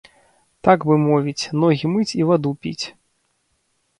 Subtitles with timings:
[0.67, 2.85] Так бы мовіць, ногі мыць і ваду піць.